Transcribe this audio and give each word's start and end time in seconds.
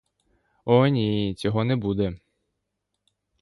О 0.65 0.87
ні, 0.87 1.33
цього 1.37 1.63
не 1.65 1.75
буде! 1.75 2.19